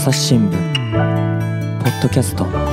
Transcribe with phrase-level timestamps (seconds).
[0.00, 0.50] 朝日新聞
[1.78, 2.69] ポッドキャスト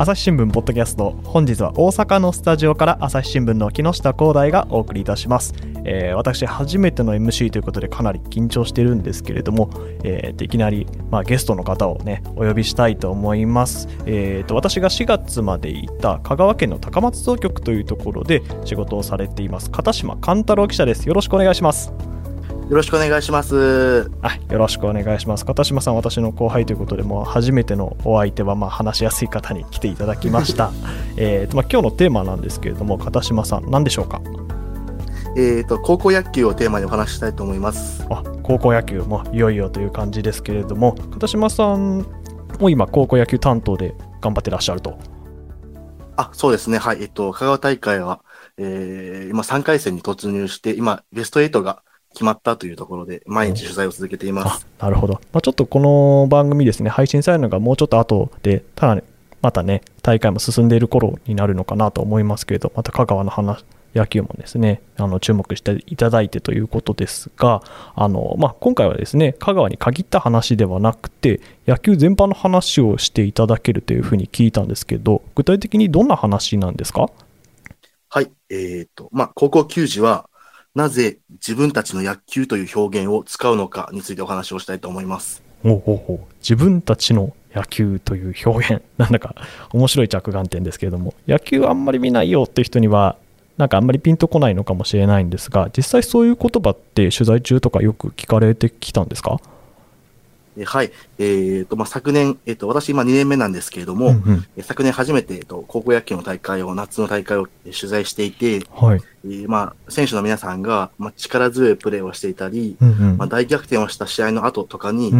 [0.00, 1.10] 朝日新聞ポッドキャスト。
[1.24, 5.52] 本日は大阪のスタジオから朝日新聞の木下光大がお送りいたします、
[5.84, 9.70] えー、私初めての MC ということでかなり緊張してるんですけれども、
[10.04, 21.08] えー、いきなり、まあ、ゲストの方をねお呼びしたいと思います、えーと、私が4月までいた香川県の高松総局というところで仕事をされています片島勘太郎記者です。
[21.08, 21.92] よろしくお願いします。
[22.68, 24.10] よろしくお願いします。
[24.20, 25.46] あ、よろしくお願いします。
[25.46, 30.70] 片島さん、私の後輩ということで、もう初めてのお相手は、まあ、話しやすい方に来ていただきました。
[31.16, 34.20] えっと、まあ、今日のテーマなんですけれども、片島さん、何でしょうか？
[35.34, 38.06] えっ、ー、と、高校野球をテーマにお話したいと思います。
[38.10, 42.04] あ、高校野球もいよいよという感じですけれども、片島さん
[42.60, 44.98] も今、高校野球担当で頑張ってらっしゃると。
[46.16, 46.76] あ、そうですね。
[46.76, 46.98] はい。
[47.00, 48.20] えっと、香川大会は、
[48.58, 54.66] えー、今3回戦に突入して、今、ベスト8が決まったというところで、毎日取材を続けています。
[54.78, 55.14] なるほど。
[55.32, 59.02] まあ、ちょっとこの番組ですね、配信されるのがもうちょっと後で、ただ、
[59.40, 67.62] またね、大会も進んでいる頃になるのかなと思いますけれど、また香川の話、野球もですね、あの注目していただいてということですが、
[67.94, 77.10] あのまあ、今回はですね、香川に限った話ではなくて、野球全般の話をしていただけるというふうに聞いたんですけど、具体的にどんな話なんですか？
[78.10, 80.28] はい、えっ、ー、と、まあ、高校球児は、
[80.74, 85.42] なぜ自分たちの野球という表現を使うのかについてお話をしたいと思います。
[85.62, 86.34] ほうほうほう。
[86.40, 89.34] 自分たちの野球という表現、 なんだか
[89.72, 93.16] 面白い着眼点ですけれども、野球あんまり見ないよっていう人には、
[93.56, 99.40] なんかあんまりピンとこないのかもしれないんですが、実際そういう言葉って取材中とかよく聞かれてきたんですか？
[100.64, 100.92] はい。
[101.18, 109.00] えっ、ー、と、まあ、昨年、えっ、ー、と、私今2年目なんですけれども、うんうん、昨年初めて、えっ、と、高校野球の大会を、夏の大会を取材していて、はい。
[109.24, 115.12] えー、まあ、選手の皆さんが、まあ、力強いプレーをしていたり、うんうん、まあ、大逆転をした試合の後とかに、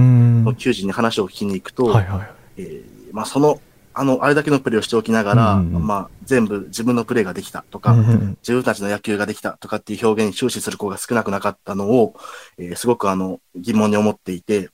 [0.57, 2.29] 球児に話を聞きに行くと、はいはい。
[2.59, 3.61] えー、まあ、その、
[3.99, 12.15] あの、あれだけのプレーをしておきながら、うんうん、まあ、全部自分のプレーができたとか、うんうん、自分たちの野球ができたとかっていう表現に終始する子が少なくなかったのを、
[12.59, 14.71] えー、すごくあの、疑問に思っていて、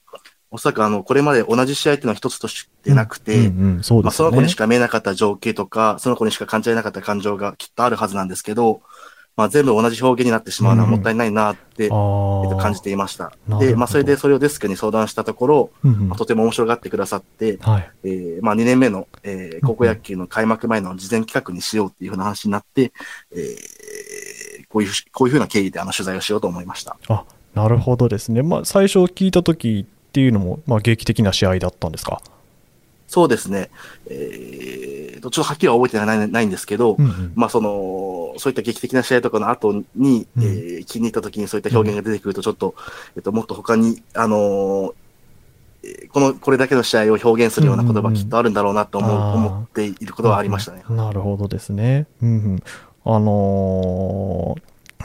[0.51, 3.51] おそらくあの、これまで同じ試合っていうのは一つとしてなくて、
[3.81, 8.81] そまあ、その子にしか見えなかった情景とか、その子にしか感じられなかった感情がきっとあるはずなんですけど、
[9.35, 13.33] まあ、全部同じ表現になってしまうのはもったいないなって、うん、えっと、感じていました。
[13.59, 22.93] で、まあ、それでそれをデスクに相談したところ、うんうん、まあ、とても面白がってくださって、はい、えー、まあ、2年目の、えー、高校野球の開幕前の事前企画にしようっていうふうな話になって、
[23.33, 26.95] えー、こういう、こういうふうな経緯であの取材をしようと思いました。
[27.09, 28.41] あ、なるほどですね。
[28.41, 32.21] まあ、最初聞いたときっていうのも、まあ、劇的な試合だったんですか？
[33.09, 33.69] そうですね。
[34.09, 42.73] えー、ちょっとはっきりは覚えてないないんですけど、うんうん、まあその、そういった劇的な試合とかの後に、うん、えー、気に入った時にそういった表現が出てくると、ちょっと、うん、
[43.17, 50.85] えっと、もっと他に、あのー、この、これだけの試合を表現するような言葉きっとあるんだろうなと思う、うんうん、思っていることはありましたね。
[50.89, 52.07] なるほどですね。
[52.23, 52.63] うんうん、
[53.03, 54.61] あのー、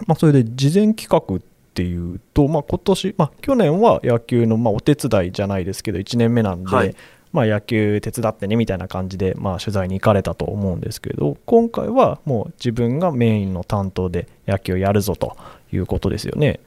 [0.07, 1.41] まあそれで事前企画っ
[1.81, 6.95] ていうと、まあ、今年、まあ、去年は野球の、まあ、お手伝いじゃないですけど1年目なんで、はい、
[7.33, 15.39] まあ、野球手伝ってねみたいな感じで、まあ、取材に行かれたと思うんですけど今回はもう自分がメインの担当で野球をやるぞと
[15.73, 16.61] いうことですよね。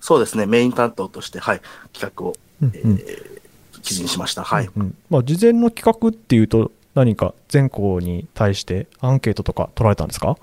[0.00, 0.44] そうですね。
[0.46, 1.60] メイン担当として、はい、
[1.94, 4.66] 企画を、うんうん、えー、記事にしました、はい。
[4.66, 10.36] うんうん、まあ、事前の企画っていうと何か全校に対してアンケートとか取られたんですか？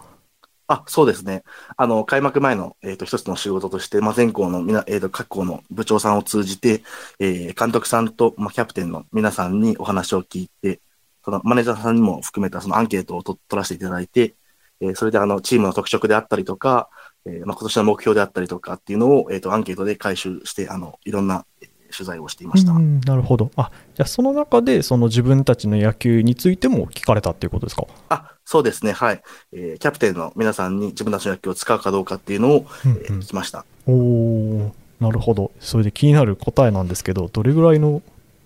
[0.72, 1.44] あ、そうですね。
[1.78, 6.84] あの、開幕前の、えっ、ー、と、一つの仕事として、まあ、全校のみな、えっ、ー、と、各校の部長さんを通じて、
[7.20, 10.80] えー、監督さんと、まあ、キャプテンの皆さんにお話を聞いて、
[11.26, 14.36] そのマネージャーさんにも含めたそのアンケートを取らせていただいて、
[14.80, 16.90] えー、それであの、チームの特色であったりとか、
[17.26, 21.48] えー、まあ、今年の目標であったりとかっていうのを、えっ、ー、と、アンケートで回収して、あの、いろんな、
[21.96, 22.74] 取材をしていました。
[22.74, 23.52] なるほど。
[23.56, 27.86] あ、じゃあその中でその自分たちの野球についても聞かれたっていうことですか？
[28.10, 28.92] あ、そうですね。
[28.92, 29.22] はい。
[29.52, 33.66] えー、キャプテンの皆さんに自分たちの野球を使うかどうかっていうのを、うんうん、えー、聞きました。
[33.88, 35.52] おおなるほど。
[35.60, 38.02] それで気になる答えなんですけど、どれぐらいの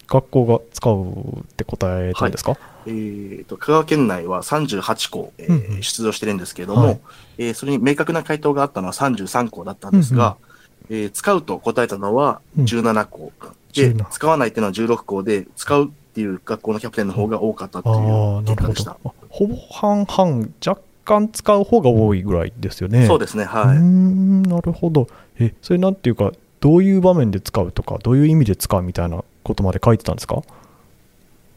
[0.07, 6.99] 学校が使うって答えたんですか、はい、えーと、香川県内は38校、えー、うんうん、出場してるんですけれども、はい、
[7.37, 10.52] えー、それに明確な回答があったのは33校だったんですが、うんうん
[10.89, 18.97] えー、使うと答えたのは17校、うん、で、使わないっていうのは16校で、使うっていう学校のキャプテンの方が多かったっていう結果でした。
[19.29, 23.07] ほぼ半々、若干使う方が多いぐらいですよね。
[23.07, 23.79] そうですね、はい。
[23.79, 25.07] なるほど。
[25.39, 30.43] え、それなんていうか、どういう場面で使うとか、どういう意味で使うみたいなことまで書いてたんですか？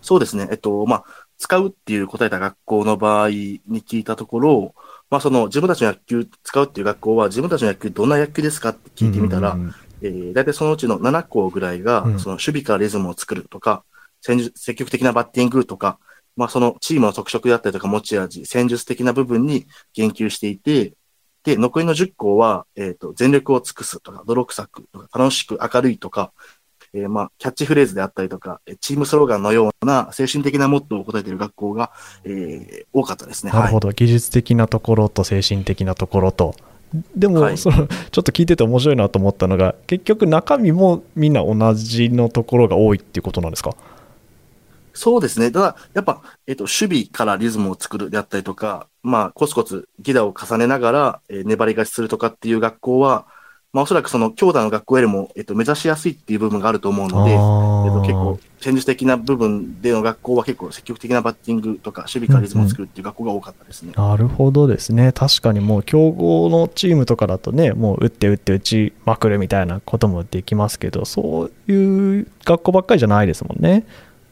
[0.03, 0.49] そうですね。
[0.51, 1.05] えっと、まあ、
[1.39, 4.75] 使うっていう答えた学校の場合に聞いたところ、
[5.11, 9.57] まあ、その自分たちの野球使うっていう学校は、自分たちの野球どんな野球ですかって聞いてみたら、
[10.03, 13.85] えー、大体そのうちの7校ぐらいが、その守備からリズムを作るとか、
[14.21, 15.99] 積極的なバッティングとか、
[16.37, 20.95] まあ、そのチームの特色であったりとか持ち味、戦術的な部分に言及していて、
[21.45, 26.33] で、残りの10校は、えっ、ー、と、全力を尽くすとか、泥臭くとか、楽しく明るいとか、
[26.93, 31.93] えー、まあ、キャッチフレーズであったりとか、チームスローガンのような精神的なモットーを答えている学校が、
[32.25, 33.53] えー、多かったですね。
[33.53, 36.55] なるほど、はい、技術的なところと精神的なところと。
[37.17, 37.89] でも、はい、そのちょっ
[38.23, 43.75] と聞いてて面白いなと思ったのが結局中身もみんな同じのところが多いっていうことなんですか？
[44.95, 45.51] そうですね。
[45.51, 53.27] ただ、やっぱ、えっ、と、守備からリズムを作るであったりとか、まあ、コツコツギダを重ねながら、えー、粘り勝ちするとかっていう学校は、
[53.77, 63.93] まあ、おそらくその強打の学校よりも、えっと、目指しやすいっていう部分があると思うので、えっと、結構、戦術的な部分での学校は結構積極的なバッティングとか、守備からリズムを作るっていう学校が多かったですね。
[63.95, 65.13] うんうん、なるほどですね。
[65.13, 73.85] 確かにもう、強豪のチームとかだとね、もう打って打って打ちまくるみたいなこともできますけど、そういう学校ばっかりじゃないですもんね。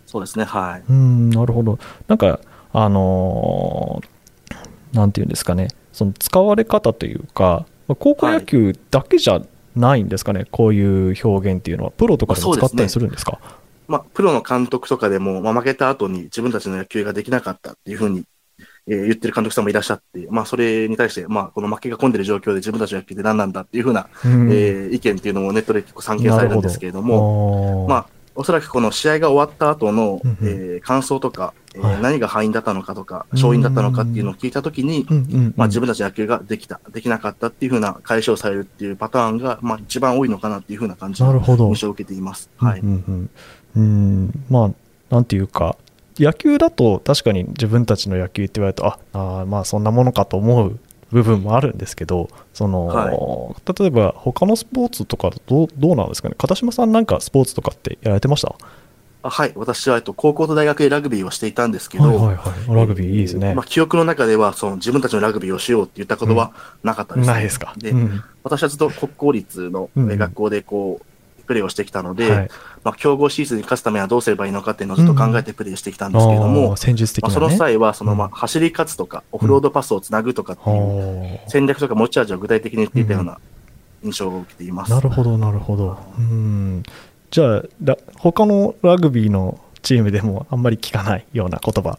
[0.06, 0.82] そうですね、はい。
[0.88, 1.78] うん、なるほど。
[2.08, 2.40] なんか、
[2.72, 9.40] あのー、なんていうんですかね、その使われ方というか、高校野球だけじゃ
[9.76, 13.56] ないんですかね、はい、こういう表現っていうのは、プロとかでも使ったりするんですか、まあ、ね、
[13.88, 18.24] まあ、プロの監督とかでも、まあ、負けた後に自分たちの野球ができなかったっていうふうに、
[18.86, 35.06] えー、言ってる監督さんもいらっしゃって、まあ、それに対して、まあ、この負けが込んでる状況で自分たちの野球って何なんだっていうふうな、うん、えー、意見っていうのもネットで結構散見されるんですけれども、まあ、おそらくこの試合が終わった後の、うんえー、感想とか、えー、何が敗因だったのかとか、勝因だったのかっていうのを聞いたときに、
[35.56, 42.50] まあ、自分たち野球ができた、できなかったっていうふうな解消されるっていうパターンが、まあ、一番多いのかなっていうふうな感じの印象を受けています。
[42.58, 42.80] はい。
[42.80, 43.30] うん、
[43.76, 44.70] うん、まあ、
[45.14, 45.76] なんていうか、
[46.18, 50.78] 野球だと確かに自分たちの野球って言われると、ああ、まあそんなものかと思う
[51.14, 58.54] 部分もあるんですけど、その、はい、例えば他のスポーツとかどうどうなんですかね、片島さんなんかスポーツとかってやられてました？
[59.22, 62.36] あはい、私は、えっと、高校と大学でラグビーをしていたんですけど、はいはい。
[62.36, 63.54] はい、ラグビーいいですね。
[63.54, 66.52] まあ、記憶の中では、その自分たちのラグビーをしようって言ったことは
[66.82, 67.28] なかったです、ね。
[67.28, 67.72] うん、ないですか？
[67.78, 71.06] で、うん、私はずっと国公立の学校でこう、
[71.46, 72.50] プレーをしてきたので、はい、
[72.82, 83.38] まあ、強豪シーズンに勝つためにはどうすればいいのかっていうのをずっと考えてプレーしてきたんですけれども、うん戦術的、ね、まあ、その際は、そのまあ走り勝つとか、オフロードパスをつなぐとかっていう戦略とか持ち味を具体的に言っていたような
[84.02, 84.90] 印象を受けています。
[84.90, 85.98] なるほど、なるほど。
[86.18, 86.82] うん。
[87.30, 87.62] じゃあ、
[88.18, 91.98] 他のラグビーのチームでもあんまり聞かないような言葉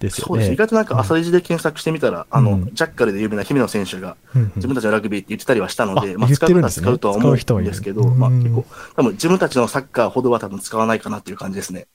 [0.00, 0.26] ですよね。
[0.28, 0.52] そうです。
[0.52, 4.16] 意外となんか朝レジで検索してみたら、うん、あの、ジャッカルで有名な姫野選手が、
[4.56, 8.64] 自分たちのラグビーって言ってたりはしたので、うん、まあ、使う方は使うとは思うんですけど、まあ、結構、
[8.96, 11.86] 多分自分たちのサッカーほどは多分使わないかなっていう感じですね。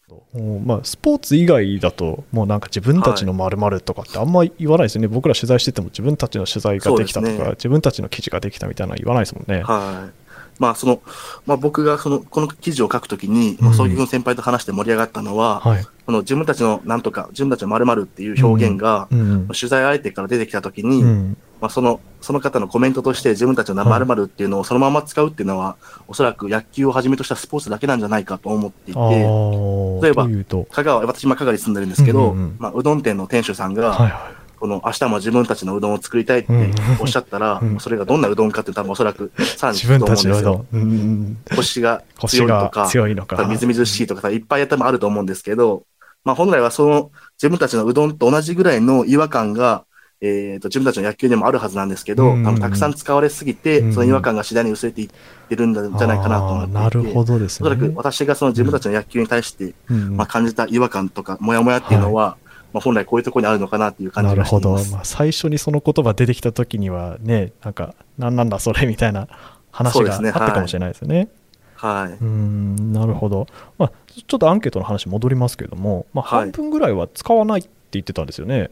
[0.66, 9.63] まあ、スポーツ以外だと、もうなんか自分たちの〇〇とかってあんま言わないですよね、はい、僕ら取材してても自分たちの取材ができたとか、ね、自分たちの記事ができたみたいなの言わないですもんね。
[9.63, 10.25] はい
[10.60, 11.02] まあ、その、
[11.46, 19.19] まあ、僕がその、この記事を書くときに、まあ、そういう先輩と話して盛り上がったのは、はい、この自分たちのなんとか、自分たちの〇〇っていう表現が、うん。
[19.19, 25.75] うん、取材相手から出てきたときに、うん、まあ、その、その方のコメントとして自分たちの〇〇っていうのをそのまま使うっていうのは、
[26.07, 30.28] おそらく野球をはじめとしたスポーツだけなんじゃないかと思っていて、例えば、
[30.72, 36.52] 香川、私今香川に住んでるんですけど、うんうんうん、まあ、うどん店の店主さんが、はいはいこの明日も自分たちのうどんを作りたいって
[37.00, 40.66] おっしゃったら、うん、それがどんなうどんかって多分おそらくさらに聞くと思うんですよ。
[40.74, 43.46] うん、腰が強いとか、強いのか。
[43.46, 45.84] みずみずしいとかいっぱい多分あると思うんですけど、
[46.24, 49.86] まあ本来はその自分たちのうどんと同じぐらいの違和感が、
[50.22, 55.10] えー、と自分たちの野球でもあるはずなんですけど、うん、多分たくさん使われすぎて、その違和感が次第に薄れていっ
[55.48, 57.70] てるんじゃないかなと思っていて、なるほどですね。
[57.70, 62.45] おそらく私がその自分たちの野球に対して、まあ、感じた違和感とか、もやもやっていうのは、はい
[62.75, 64.36] まあ、本来こういうところにあるのかなっていう感じが。
[64.36, 64.74] なるほど。
[64.91, 69.29] まあ、最初にその言葉出てきた時にはね、なんか、なんなんだそれみたいな
[69.72, 71.29] 話があったかもしれないですね。
[71.75, 72.17] はい。
[72.22, 73.48] うん、なるほど。
[73.77, 73.91] まあ、
[74.27, 78.60] ちょっとアンケートの話戻りますけれども、まあ、半分ぐらいは使わないって言ってたんですよね。
[78.60, 78.72] はい、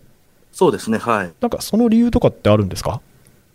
[0.51, 1.31] そうですね、はい。
[1.39, 2.99] なんかその理由とかってあるんですか？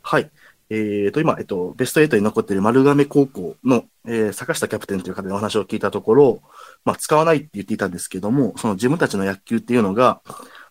[0.01, 0.31] はい。
[0.71, 6.41] えっ、ー、と、今、えっと、ベスト8に残っている丸亀高校の、えー、坂下キャプテンという方のお話を聞いたところ、
[6.89, 10.23] まあ、使わないって言っていたんですけども、その自分たちの野球っていうのが、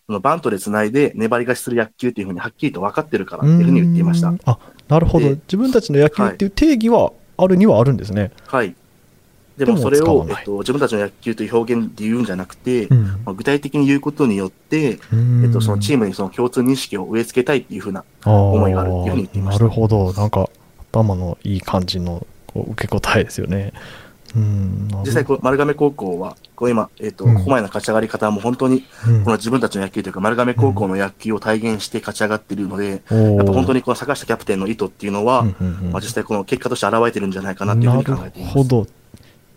[0.08, 4.34] そのバントでつないで粘り勝ちする野球っていうふうにはっきりと分かってるからっていうふうに言っていました。
[4.46, 4.58] あ、
[4.88, 5.30] なるほど。
[5.30, 8.32] 自分たちの野球っていう定義はあるにはあるんですね。
[8.48, 8.74] はい。
[9.60, 15.00] でもそれを、えっと、自分たちの野球という表現で言うんじゃなくて、うん、まあ、具体的に言うことによって、
[15.44, 19.64] えっと、そのチームにその共通認識を植え付けたいっていうふうな思いがあるっていうふうに言っていました。
[19.64, 20.14] なるほど。
[20.14, 20.50] なんか、
[20.92, 23.74] 頭のいい感じのこう受け答えですよね。
[25.06, 28.82] 実際こう、丸亀高校は、こう今、えっ、ー、と、うん、ここまでの勝ち上がり方も本当に、
[29.24, 33.00] この自分たちの野球というか、丸亀高校の野球を体現して勝ち上がっているので、やっ
[33.46, 38.56] ぱ本当にこの坂下キャプテンの意図っていうのは、まあ、実際この結果として現れてるんじゃないかなというふうに考えています。
[38.56, 38.88] なるほど。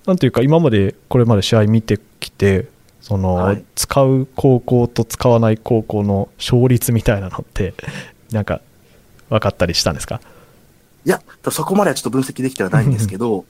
[0.07, 2.69] なんていうか、今までこれまで試合見てきて、
[3.01, 7.75] その、はい、使う高校と使わない高校の勝率みたいなのって、
[8.31, 8.61] なんか、
[9.31, 10.21] 分かったりしたんですか？
[11.07, 13.47] いや、そこまではちょっと分析できてはないんですけど、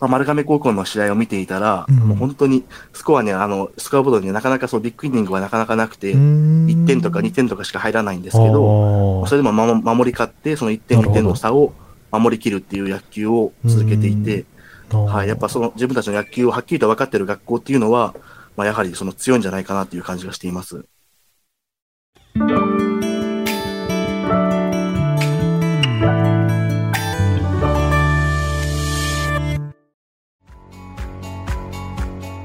[0.00, 11.74] まあ、丸亀高校の試合を見ていたら、うん、もう本当にスコアに、あの、スコアボードになかなかそうビッグイニングはなかなかなくて、1点とか2点とかしか入らないんですけど、それでも守り勝って、その1点2点の差を
[12.10, 14.46] 守りきるっていう野球を続けていて、
[14.90, 18.14] はい、やっぱその自分たちの野球をはっきりと分かっている学校っていうのは、
[18.56, 20.86] まあ、やはりその強いんじゃないかなっていう感じがしています。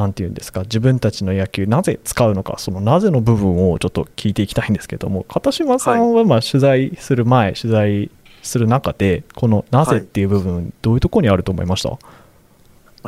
[0.00, 8.10] 何て言うんですか自分たちの野球なぜ使うのかそのなぜの部分をちょっと聞いていきたいんですけども片島さんはまあ取材する前、はい、取材
[8.42, 11.98] する中でこのなぜっていう部分、どういうところにあると思いました？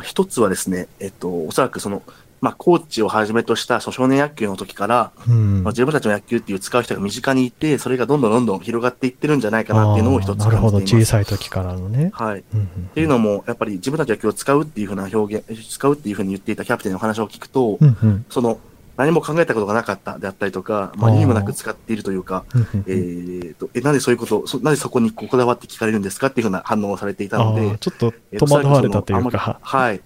[0.03, 2.03] 一つはですね、えっと、おそらくその
[2.43, 10.55] まあ、コーチをはじめとした少年野球の時から、うん、まあ、自分たちの野球っていう使う人が身近にいて、それがどんどんどんどん広がっていってるんじゃないかなっていうのを一つ感じています。
[10.55, 12.11] なるほど、小さい時からのね。
[12.13, 12.43] はい。
[12.53, 18.59] うんうんうん、っていうのも、やっぱり自分たちの野球を使うっていうふうな表現、使うっていうふうに言っていたキャプテンの話を聞くと、うんうん、その、
[18.97, 22.43] 何も考えたことがなかったであったりとか、まあ、意味もなく使っているというか、
[22.87, 29.59] えっと、え、なんでそういうことそ、なぜそこにこだわって聞かれるんですかっていうふうな反応をされていたので、ちょっと戸惑われたというか。
[29.61, 30.01] はい。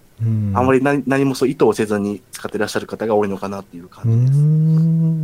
[0.54, 4.38] あまり何何もそう意図をせずに使ってらっしゃる方が多いのかなっていう感じです。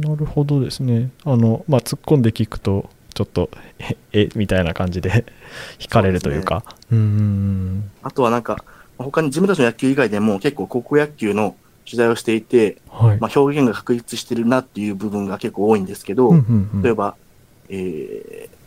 [0.09, 1.11] なるほどですね。
[1.25, 5.25] あの、まあ、突っ込んで聞くと、ちょっと、え、えみたいな感じで
[5.79, 6.65] 惹かれるというか。
[6.93, 8.65] う、ね、んあとはなんか、
[8.99, 16.33] 他に自分たちの野球以外でも結構高校野球の取材をしていて、はい、まあ、表現が確立してるなっていう部分が結構多いんですけど、
[16.83, 17.17] 例えば、
[17.69, 18.64] えー、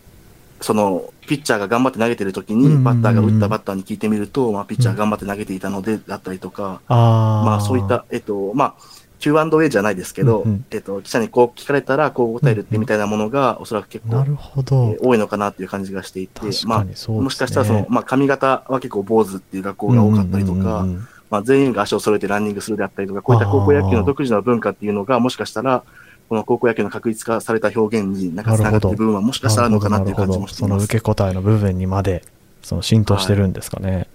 [0.61, 8.75] その、ピッチャーが頑張って投げてる時に、バッターが打ったバッターに聞いてみると、まあ、ピッチャー頑張って投げていたので、だったりとか、まあ、そういった、えっと、まあ、
[9.19, 20.85] Q&A じゃないですけど、うんうん、えっと、記者にこう聞かれたら、こう答えるってみたいなものが、おそらく結構、なるほど、えー、多いのかなっていう感じがしていて、まあ、もしかしたらその、まあ、髪型は結構坊主っていう学校が多かったりとか、
[21.29, 25.83] まあ、全員が足を揃えてランニングするであったりとか、こういった高校野球の独自の文化っていうのが、もしかしたら、
[26.29, 30.55] この高校野球の確立化された表現になんかつながっている部分はもしかしたらあるのかなっていう感じもし。
[30.55, 32.23] その受け答えの部分にまで
[32.61, 33.95] その浸透してるんですかね。
[33.95, 34.07] はい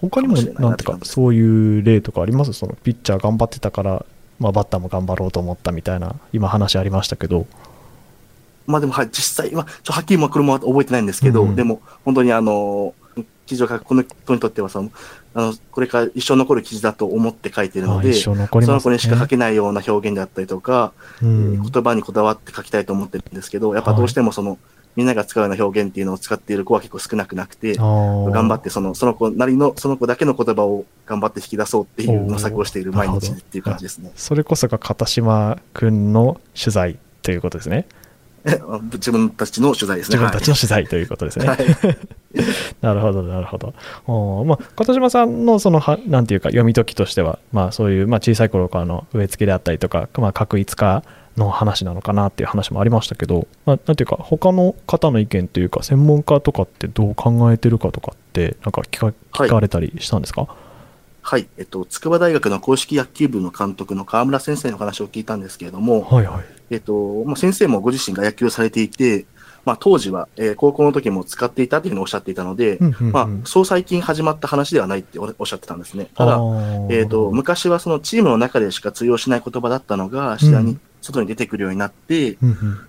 [0.00, 2.52] 他にもなんてかそういう例とかあります？
[2.52, 4.04] そのピッチャー頑張ってたから、
[4.40, 7.46] まあ、バッターも頑張ろうと思ったみたいな今話ありましたけど。
[8.66, 12.94] まあでも、はい、実際は、ちょはっきりもこれも覚えてないんですけど、うん、でも本当にあの
[13.48, 14.90] 記事を書くこの人にとってはその
[15.34, 24.58] あのこれから一生残る記事だと思って書いてるので、ね、その子にしか書けないような表現であったりとか、うん、言葉にこだわって書きたいと思ってるんですけど、やっぱどうしてもその、はい、
[24.96, 34.12] みんなが使うような表現っていうのを使っている子は結構少なくなくて、頑張ってそのその子なりの、その子だけの言葉を頑張って引き出そうっていう模索をしている毎日っていう感じですね。
[34.16, 37.86] それこそが片島君の取材ということですね。
[38.94, 40.18] 自分たちの取材ですね。
[40.18, 41.46] 自分たちの取材ということですね。
[41.46, 41.58] はい、
[42.80, 43.74] なるほど、なるほど。
[44.06, 51.02] おまあ、片島さんのそのは、なんていうか、読み解きとしては、まあ、そういう、まあ、小さい頃からの植え付けであったりとか、まあ、確一化
[51.36, 60.67] の話なのかなっていう話もありましたけど、まあ、なんていうか、他の方の意見というか、専門家とかってどう考えてるかとかって、なんか聞か聞かれたりしたんですか、はい
[61.30, 69.26] はい、えっと、筑波大学の公式野球部の監督の河村先生の話を聞いたんですけれども、はいはい、えっと、まあ、先生もご自身が野球をされていて、
[69.66, 72.78] まあ、当時は、えー、高校の時も使っていたというふうにおっしゃっていたので、
[73.12, 76.08] まあ、そう最近始まった話ではないっておっしゃってたんですね。
[76.14, 76.40] ただ、
[76.88, 82.38] えっ、と、昔はそのチームの中でしか通用しない言葉だったのが、次第に外に出てくるようになって、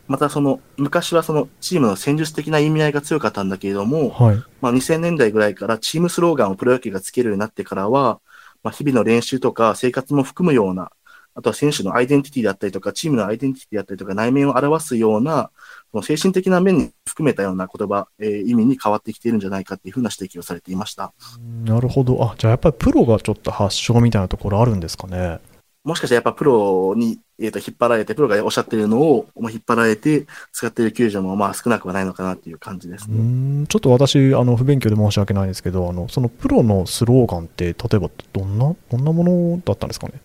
[0.08, 8.22] またその、昔はそのチームの戦術的な意味合いが強かったんだけれども、はい、まあ、2000年代ぐらいからチームスローガンをプロ野球がつけるようになってからは、
[8.64, 10.92] まあ、日々の練習とか生活も含むような、
[11.36, 15.52] あとは選手のアイデンティティだったりとか、チームのアイデンティティだったりとか、内面を表すような、
[15.92, 21.14] その精神的な面に含めたような言葉、えー、意味に変わってきているんじゃないかっていうふうな指摘をされていました。
[21.64, 22.22] なるほど。
[22.24, 25.40] あ、じゃあやっぱりプロがちょっと発祥みたいなところあるんですかね。
[25.90, 33.18] もしかしてやっぱプロに、えー、と引っ張られて、プロがおっしゃっているのを引っ張られて使っている球場もまあ少なくはないのかなっていう感じですね。
[33.18, 40.22] うんちょっと私、あの不勉強で申し訳ないんですけど、あのそのプロのスローガンって、例えばどんな、どんなものだったんですかね？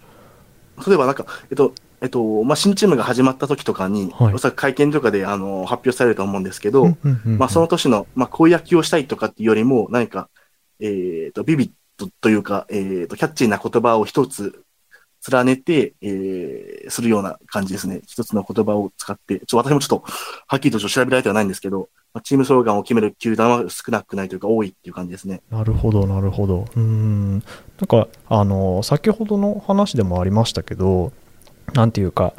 [0.86, 10.28] 例えばなんか、えっと、えっと、まあ、新チームが始まった時とかに、はい、おそらく会見とかであの発表されると思うんですけど、まあ、その年の、まあ、こういう野球をしたいとかっていうよりも、何か、
[10.80, 14.63] えっ、ー、と、ビビットというか、えっ、ー、と、キャッチーな言葉を一つ
[15.30, 18.02] 連ねて、えー、するような感じですね。
[18.06, 20.04] 一つの言葉を使って、ちょ私もちょっと、
[20.46, 21.88] はっきりと調べられてはないんですけど、
[22.22, 25.40] チームスローガンを決める球団は少なくないというか、多いっていう感じですね。
[25.50, 26.66] なるほど、なるほど。
[26.76, 27.32] うん。
[27.32, 27.42] なん
[27.88, 31.12] か、あの、先ほどの話でもありましたけど、
[31.72, 32.34] なんていうか、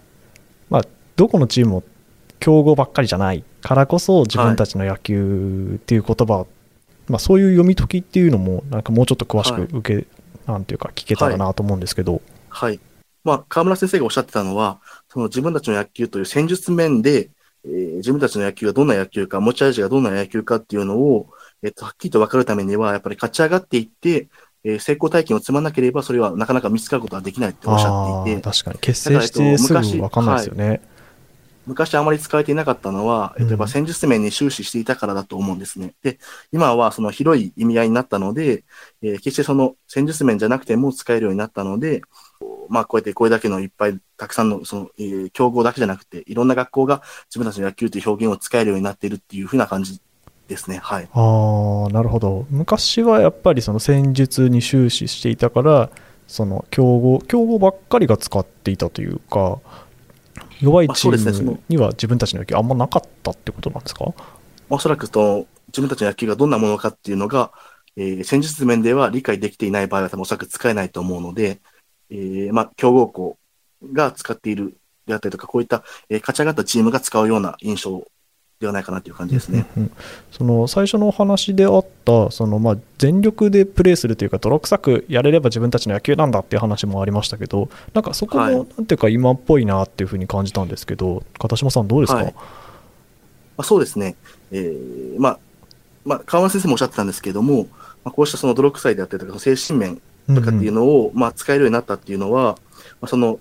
[0.70, 0.82] まあ、
[1.16, 1.84] どこのチームも
[2.40, 6.48] 強豪ばっかりじゃないからこそ、自分たちの野球っていう言葉を、はい、
[7.10, 10.06] まあ、そういう読み解きっていうのも、なんかもうちょっと詳しく受け、はい、
[10.48, 12.14] なんていうか、聞けたらなと思うんですけど。
[12.14, 12.22] はい
[12.56, 12.80] はい。
[13.26, 17.30] まあ、河村先生がおっしゃってたのは、その自分たちの野球という戦術面で、
[17.66, 21.28] えー、自分たちの野球がどんな野球か、持ち味がどんな野球かっていうのを、
[21.64, 24.30] えっ、と、はっきりと分かるためには、やっぱり勝ち上がっていって、
[24.64, 28.42] えー、成功体験を積まなければ、それはなかなか見つかることはできないっておっしゃっていて。
[28.42, 28.80] 確かに。
[28.80, 30.68] 結成してすぐ分かんないですよね。
[30.70, 30.82] はい
[31.66, 35.96] 昔あまり使われていなかったのは、例えば戦術面に終始していたからだと思うんですね。
[36.04, 36.20] で、
[36.52, 38.64] 今はその広い意味合いになったので、
[39.02, 42.04] えー、決してその戦術面じゃなくても使えるようになったので、
[42.70, 50.00] まあこうやってこれだけのいっぱいたくさんのその、えー、競合だけじゃなくて、いろんな学校が自分たちの野球という表現を使えるようになっているっていうふうな感じ
[50.48, 50.78] ですね。
[50.78, 51.10] はい。
[51.12, 52.46] ああ、なるほど。
[52.50, 55.90] 昔はやっぱりその戦術に終始していたから、
[56.28, 59.60] その競合、競合ばっかりが使っていたというか、
[60.62, 64.14] 弱いチームには自分たちの野球あんまなかったってことなんですか、
[64.70, 67.52] おそらくと自分たちの野球がどんなものかっていうのが、
[67.98, 71.60] えー、戦術面では理解できていない場合は多分おそらく使えないと思うので、
[72.10, 73.38] えー、まあ、強豪校
[73.94, 78.06] が使っているであったりとか、こういった、えー、勝ち上がったチームが使うような印象
[78.60, 79.66] ではないかなという感じですね。
[79.76, 79.92] うんうん、
[80.32, 92.42] その最初のお話であったそのまあ全力でプレーするというか泥臭くやれれば自分たちの野球なんだっていう話もありましたけどなんかそこもなんていうか今っぽいなっていうふうに感じたんですけど、片島さんどうですか、はい、ま
[93.58, 94.16] あ、そうですね、
[94.52, 95.40] えー、まあ
[96.06, 97.64] まあ、川村先生もおっしゃってたんですけれども、
[98.04, 102.58] まあ、こうしたその泥臭いであったりとか精神面とかっていうのを、まあ、使えるようになったっていうのは、
[103.02, 103.40] まあ、その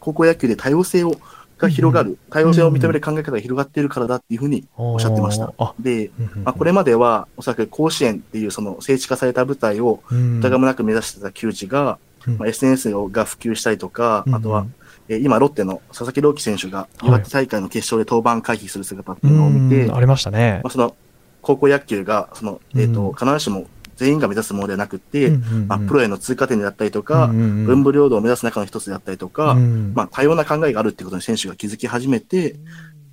[0.00, 1.16] 高校野球で多様性を
[1.62, 5.52] が広がる、多様性を認める考え方が広がっているからだっていうふうにおっしゃってました。
[5.78, 6.10] で、
[6.44, 14.66] まあ、これまでは、おそらく甲子園っていうその聖地化された舞台を疑もなく目指してた球児が、まあ、SNS が普及したりとか、あとは、
[15.08, 20.60] え今、ロッテの佐々木朗希選手が岩手大会の決勝で登板回避する姿っていうのを見て、ありましたね。
[20.64, 20.96] まあ、その
[21.42, 25.30] 高校野球が、その、えっ、ー、と、必ずしも全員が目指すものではなくて、
[25.68, 29.54] まあ、プロへの通過点であったりとか、文武両道を目指す中の一つであったりとか、
[29.94, 32.56] まあ、多様な考えがあるっていうことに選手が気づき始めて、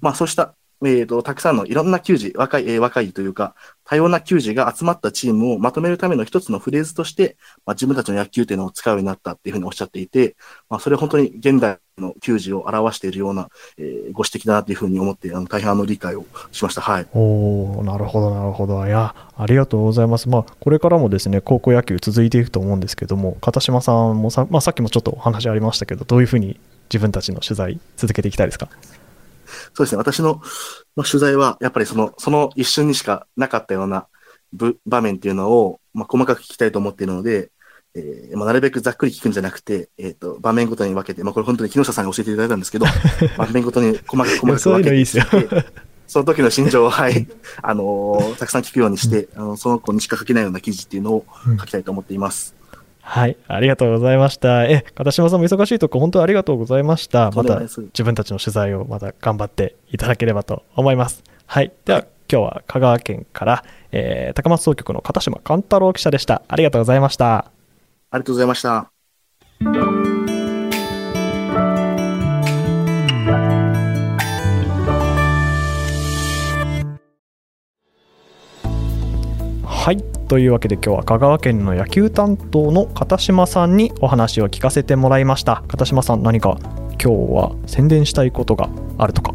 [0.02, 10.36] まあ、そうした、えっ、ー、と、たくさんのいろんな球児、若い、えー、若いというか、多様な球児が集まったチームをまとめるための一つのフレーズとして、まあ、自分たちの野球というのを使うようになったっていうふうにおっしゃっていて、
[10.70, 16.82] まあ、それ本当に現代の球児を表しているような、えー、ご指摘だなというふうに思って、あの大変あの理解をしました。
[16.82, 17.08] はい。
[17.14, 18.86] おなるほど、なるほど。
[18.86, 20.30] いや、ありがとうございます。
[20.30, 28.70] まあ、これからもですね、高校野球続いていくと思うんですけども、片島さんもさ、まあ、さっきもちょっとお話ありましたけど、どういうふうに自分たちの取材続けていきたいですか？
[29.74, 29.98] そうですね。
[29.98, 30.42] 私の、
[30.96, 34.08] まあ、取材は、やっぱりその、その一瞬にしかなかったような
[34.86, 37.52] 場面っていうのを、まあ、細かく聞きたいと思っているので、
[37.96, 42.86] えーまあ、なるべくざっくり聞くんじゃなくて、えっ、ー、と、場面ごとに分けて、まあ、これ本当に木下さんが教えていただいたんですけど、
[43.38, 45.26] 場面ごとに細かく細かく分けて、そのいいですよ。
[46.08, 47.28] その時の心情を、はい、
[47.62, 51.26] あのー、たくさん聞くようにして、うん、あのその子にしか書けないような記事っていうのを
[51.60, 52.56] 書きたいと思っています。
[53.12, 54.66] はい、ありがとうございました。
[54.66, 57.32] え、片島さんも忙しいとこ、本当ありがとうございました。
[57.32, 61.24] また自分たちの取材をまた頑張っていただければと思います。
[61.48, 66.44] はい、では、今日は香川県から、えー、高松総局の片島勘太郎記者でした。
[66.48, 67.38] ありがとうございました。
[67.38, 67.52] あ
[68.14, 68.99] りがとうございました。
[79.90, 80.04] はい。
[80.28, 85.64] というわけで今日は香川県の野球担当の片島さんにお話を聞かせてもらいました。
[85.68, 86.60] 片島さん何か
[87.04, 89.34] 今日は宣伝したいことがあるとか。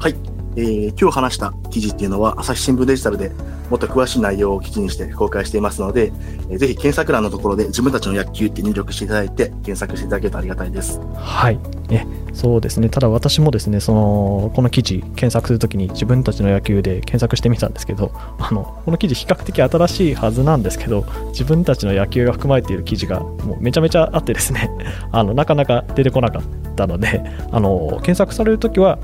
[0.00, 0.33] はい。
[0.56, 3.32] えー、今日話した記事っていうのは、朝日新聞デジタルで
[3.70, 6.12] もっと詳しい内容を記事にして公開していますので、
[6.50, 11.00] えー、ぜひ検索欄のところで自分たちの野球って入力していただいて、検索していただけるとありがたいです。
[11.14, 11.58] はい。
[11.88, 12.88] ね、そうですね。
[12.88, 24.70] ただ私もですね、その、この記事検索するときに自分たちの野球で検索してみたんですけど、あの、この記事比較的新しいはずなんですけど、自分たちの野球が含まれている記事がもうめちゃめちゃあってですね、
[25.12, 26.42] あの、なかなか出てこなかっ
[26.74, 28.98] たので、あの、検索されるときは、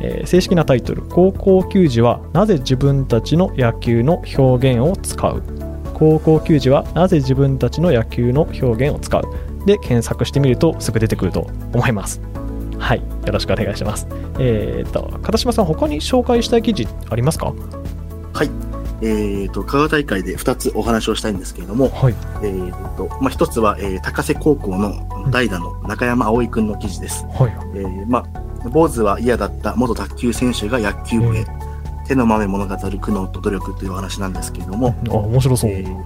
[0.00, 5.42] えー、正式なタイトル「高校球児はなぜ自分たちの野球の表現を使う」
[5.94, 9.22] 高校球児はなぜ自分たちの野球の表現を使う？
[9.66, 12.22] で検索してみるとすぐ出てくると思います。
[12.78, 14.06] はいよろしくお願いします。
[14.38, 17.52] えっ、ー、と片島さん他に紹介したい記事ありますか？
[18.32, 18.50] はい。
[19.02, 22.14] えーと、香川大会で2つお話をしたいんですけれども、はい。
[22.42, 27.24] えーとまあ、1つは、えー、高瀬高校の代打の中山葵君の記事です。
[27.26, 27.52] はい。
[27.74, 31.46] えーまあ坊主は嫌だった元卓球選手が野球部へ、
[32.06, 36.04] 手の豆物語る苦悩と努力というお話なんですけれども、あ面白そう、えー、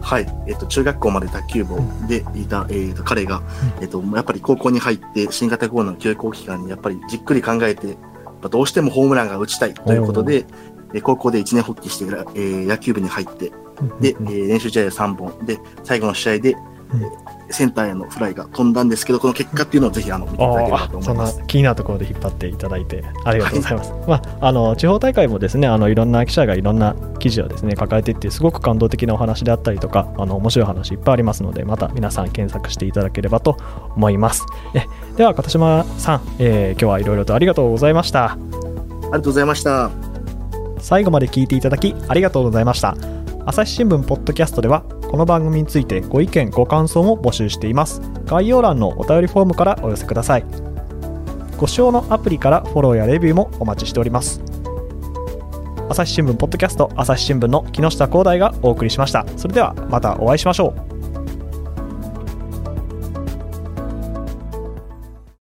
[0.00, 1.76] はい、えと、中学校まで卓球部
[2.08, 3.42] でいた、えーと、彼が、
[3.80, 7.96] えっ、と、やっぱり高校に入って新型コロナの教育期間にやっぱりじっくり考えて、
[8.50, 10.46] どうしてもホームランが打ちたいということで、
[10.94, 13.52] え高校で一年発起して、えー、野球部に入って、
[14.00, 16.56] で、えー、練習試合3本、で、最後の試合で、
[17.52, 21.32] センターへのフライが飛んだんですけど、この結果っていうのをぜひあの見ていただければと思います。
[21.32, 23.92] そんな気になるところで引っ張っていただいてありがとうございます。
[23.92, 33.56] はい、まあ、あの地方大会もですね、あのいろんな記者がいろんな記事をですね抱えていって、すごく感動的なお話であったりとか、あの面白い話いっぱいありますので、また皆さん検索していただければと
[33.96, 34.46] 思います。
[34.74, 34.86] え
[35.16, 38.32] では、片島さん、えー、今日はいろいろとありがとうございました。
[38.32, 39.90] ありがとうございました。
[40.78, 43.11] 最後まで聞いていただきありがとうございました。
[43.44, 48.00] 朝日新聞ポッドキャストではこの番組についてご意見ご感想も募集しています。
[48.24, 50.44] 概要欄のお便りフォームからお寄せください。
[51.58, 54.40] ご視聴のアプリからフォローやレビューもお待ちしております。
[55.88, 59.26] 朝日新聞ポッドキャスト朝日新聞の木下光大がお送りしました。
[59.36, 60.91] それではまたお会いしましょう。